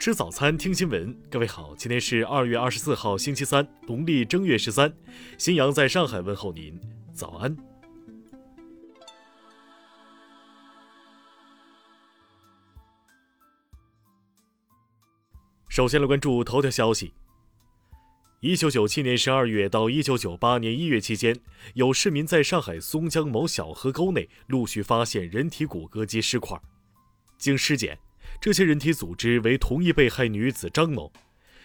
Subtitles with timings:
[0.00, 1.14] 吃早餐，听新闻。
[1.30, 4.90] 各位好，今天是二月二十四号，星期三，农历正月十三。
[5.36, 6.80] 新阳在上海问候您，
[7.12, 7.54] 早安。
[15.68, 17.12] 首先来关注头条消息。
[18.40, 21.38] 一九九七年十二月到一九九八年一月期间，
[21.74, 26.58] 有市民在上海松江某小河沟内陆续发现人体骨骼及尸块。
[27.36, 27.98] 经尸检，
[28.40, 31.12] 这些人体组织为同一被害女子张某。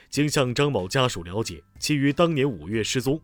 [0.09, 3.21] 经向张某家属了解，其于当年五月失踪。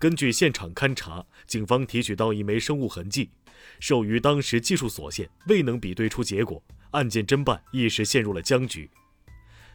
[0.00, 3.30] 根据现场勘查，警方提取到一枚生物痕迹，
[3.78, 8.90] 受于当时技术所限，未能比对出结果，案件侦办一时陷入了僵局。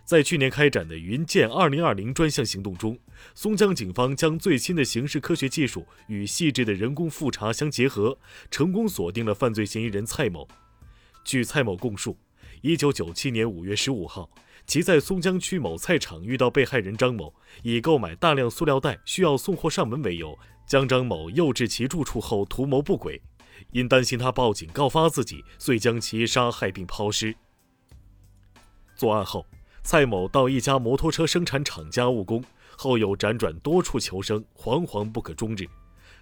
[0.04, 3.00] 在去年开展的“云剑二零二零”专项行动中，
[3.34, 8.18] 松江警方将最新的刑事科学技术与细致的人工复查相结合，
[8.52, 10.46] 成功锁定了犯罪嫌疑人蔡某。
[11.24, 12.18] 据蔡某供述，
[12.64, 14.30] 一九九七年五月十五号，
[14.66, 23.22] 其在松江区某菜场遇到被害人张某，以购买大量塑料袋需要送货上门为由，将张某诱至其住处后图谋不轨。
[23.72, 27.36] 因担心他报警告发自己，遂将其杀害并抛尸。
[28.96, 29.46] 作案后。
[29.86, 32.42] 蔡某到一家摩托车生产厂家务工，
[32.78, 35.68] 后又辗转多处求生，惶惶不可终日。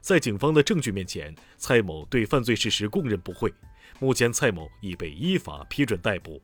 [0.02, 3.53] 在警方的证据面前，蔡某对犯罪事实供认不讳。
[3.99, 6.41] 目前，蔡某已被依法批准逮捕。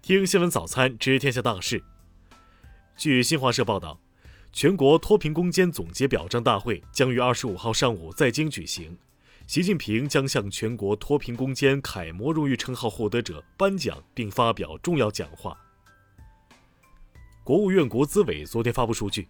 [0.00, 1.84] 听新闻早餐知天下大事。
[2.96, 4.00] 据新华社报道，
[4.54, 8.96] 全国脱贫攻坚总结表彰大会将于二十五号上午在京举行。
[9.46, 15.58] 习近平将向全国脱贫攻坚楷模荣誉称号获得者颁奖并发表重要讲话。
[17.44, 19.28] 国务院国资委昨天发布数据，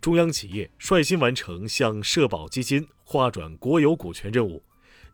[0.00, 4.62] 中央企业率先完成向社保基金划转国有股权任务，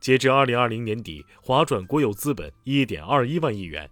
[0.01, 3.89] 截至二零二零年底，划转国有资本一点二一万亿元。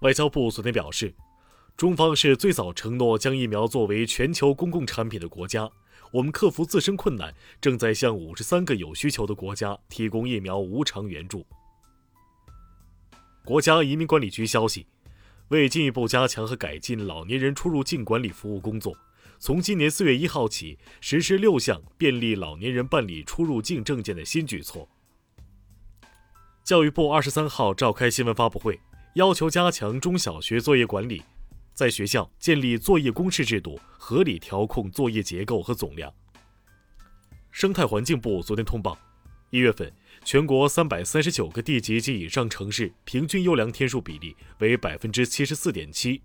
[0.00, 1.14] 外交部昨天表示，
[1.76, 5.70] 中方是最早承诺将疫苗作为全球公共产品的国家。
[6.12, 11.44] 我们克服自身困难，正在向五十三个有需求的国家提供疫苗无偿援助。
[13.44, 14.86] 国家移民管理局消息，
[15.48, 18.96] 为进一步加强和改进老年人出入境管理服务工作，
[19.38, 24.88] 从今年四月一号起实施六项便利老年人办理出入境证件的新举措。
[26.64, 28.80] 教育部二十三号召开新闻发布会，
[29.16, 31.22] 要求加强中小学作业管理。
[31.74, 36.12] 在学校建立作业公示制度，合理调控作业结构和总量。
[37.50, 38.96] 生态环境部昨天通报，
[39.50, 39.92] 一月份
[40.24, 46.22] 全国三百三十九个地级及以上城市平均优良天数比例为百分之七十四点七，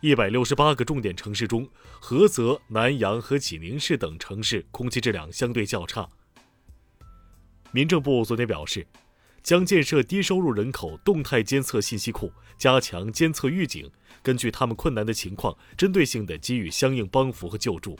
[0.00, 1.68] 一百六十八个重点城市中，
[2.00, 6.08] 菏泽、南阳和济宁市等城市空气质量相对较差。
[7.72, 8.86] 民政部昨天表示。
[9.40, 13.90] 将建设低收入人口动态监测信息库，加强监测预警，
[14.22, 17.98] 根据他们困难的情况，针对性的给予相应帮扶和救助。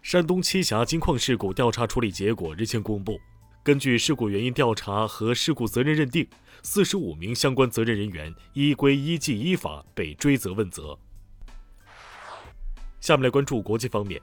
[0.00, 3.20] 山东栖霞金矿事故调查处理结果日前公布，
[3.62, 6.26] 根据事故原因调查和事故责任认定，
[6.62, 10.98] 四十五名相关责任人员依规依纪依法被追责问责。
[13.00, 14.20] 下面来关注国际方面。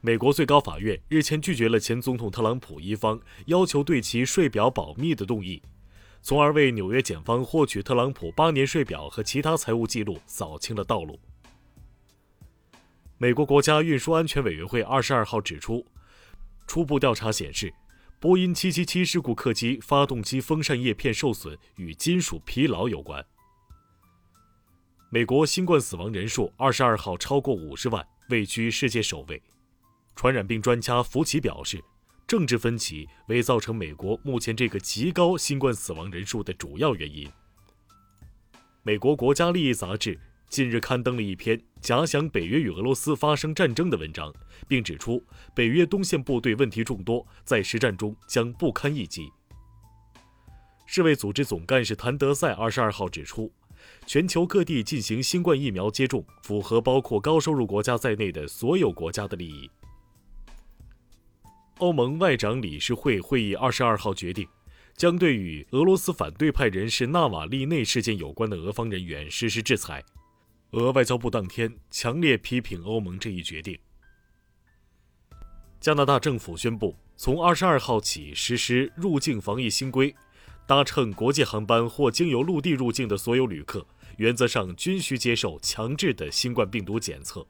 [0.00, 5.60] 美国最高法院日前拒绝了前总统特朗普一方要求对其税表保密的动议，
[6.22, 11.18] 从而为纽约检方获取特朗普八年税表和其他财务记录扫清了道路。
[13.18, 15.84] 美国国家运输安全委员会二十二号指出，
[16.66, 17.72] 初步调查显示，
[18.18, 23.22] 波音七七七事故客机发动机风扇叶片受损与金属疲劳有关。
[25.10, 29.40] 美国新冠死亡人数二十二号超过五十万，位居世界首位。
[30.14, 31.84] 传染病专家福奇表示，
[32.26, 37.30] 政治分歧为造成美国目前这个极高新冠死亡人数的主要原因。
[38.82, 44.32] 美国国家利益杂志近日刊登了一篇假想北约与俄罗斯发生战争的文章，
[44.66, 45.22] 并指出
[45.54, 49.30] 北约东线部队问题众多，在实战中将不堪一击。
[50.86, 53.52] 世卫组织总干事谭德赛二十二号指出，
[54.06, 59.68] 全球各地进行新冠疫苗接种，符合包括高收入国家在内的所有国家的利益。
[61.78, 64.48] 欧盟外长理事会会议二十二号决定，
[64.96, 70.02] 将对与俄罗斯反对派人士纳瓦利内事件有关的俄方人员实施制裁。
[70.72, 73.78] 俄外交部当天强烈批评欧盟这一决定。
[75.80, 80.12] 加拿大政府宣布，从二十二号起实施入境防疫新规，
[80.66, 83.86] 搭乘国际航班或经由陆地入境的所有旅客，
[84.16, 87.46] 原则上均需接受强制的新冠病毒检测。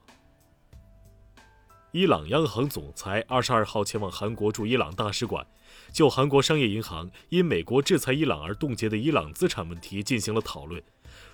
[1.91, 5.45] 伊朗央行总裁二十二号前往韩国驻伊朗大使馆，
[5.91, 10.83] 就韩国商业银行因美国制裁伊朗而冻结的伊朗资产问题进行了讨论。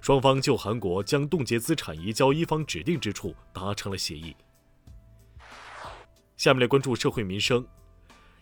[0.02, 4.36] 双方就韩国将冻结资产移交一方指定之处达成了协议。
[6.36, 7.66] 下面来关注社会民生。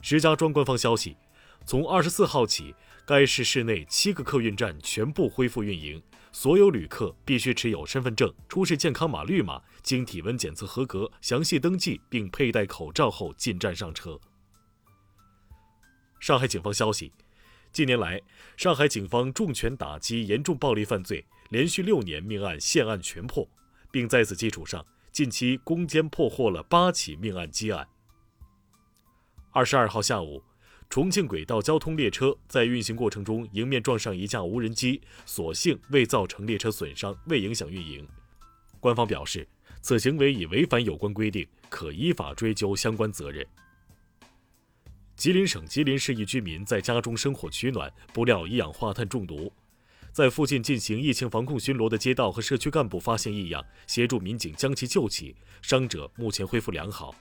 [0.01, 1.15] 石家庄官方消息，
[1.65, 2.73] 从二十四号起，
[3.05, 6.01] 该市市内七个客运站全部恢复运营。
[6.33, 14.17] 所有旅客必须持有身份证、出示健康码绿码，经体温检测合格、详细登记并佩戴口罩后进站上车。
[16.21, 17.11] 上海警方消息，
[17.71, 18.21] 近年来，
[18.57, 23.47] 上海警方重拳打击严重暴力犯罪，连续六年命案现案全破，
[23.89, 27.87] 并在此基础上，近期攻坚破获了八起命案积案。
[29.51, 30.43] 二十二号下午。
[30.89, 38.05] 重庆轨道交通列车在运行过程中迎面撞上一架无人机，所幸未造成列车损伤，未影响运营。
[38.81, 39.47] 官方表示，
[39.81, 43.47] 此行为已违反有关规定，可依法追究相关责任。
[45.21, 49.53] 吉林省吉林市一居民在家中生火取暖，不料一氧化碳中毒，
[50.11, 57.13] 在附近进行疫情防控巡逻的街道和社区干部发现异样，协助民警将其救起，伤者目前恢复良好。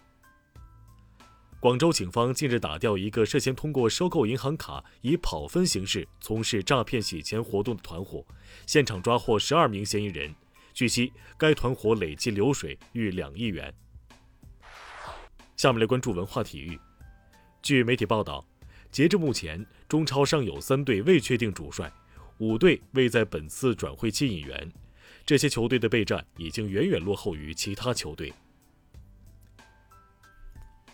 [1.61, 8.25] 广州警方近日打掉一个涉嫌通过收购银行卡以跑分形式从事诈骗洗钱活动的团伙，
[8.67, 10.35] 现场抓获十二名嫌疑人。
[10.73, 13.70] 据悉，该团伙累计流水逾两亿元。
[15.55, 16.81] 下面来关注文化体育。
[17.62, 18.45] 据媒体报道，
[18.91, 21.93] 截至目前，中超尚有三队未确定主帅，
[22.39, 24.73] 五队未在本次转会期引援。
[25.27, 28.33] 这些球队的备战已经远远落后于其他球队。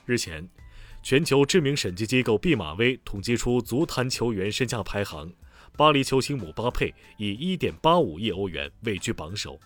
[0.04, 0.46] 日前，
[1.02, 5.32] 全球知名审计机构毕马威统计出足坛球员身价排行，
[5.76, 9.58] 巴黎球星姆巴佩以1.85亿欧元位居榜首。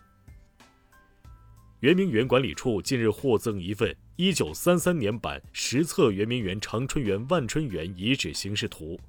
[1.80, 9.00] 圆明园管理处近日获赠一份1933年版实测圆明园长春园万春园遗址形式图，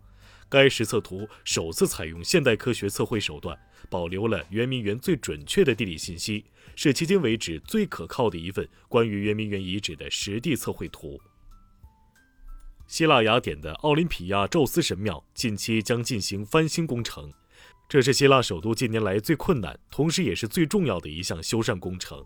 [0.48, 3.60] 该实测图首次采用现代科学测绘手段，
[3.90, 6.46] 保留了圆明园最准确的地理信息。
[6.78, 11.20] 是迄今为止最可靠的一份关于圆明园遗址的实地测绘图。
[12.88, 17.30] 希腊雅典的奥林匹亚宙斯神庙近期将进行翻新工程，
[17.90, 22.26] 这是希腊首都近年来最困难，同时也是最重要的一项修缮工程。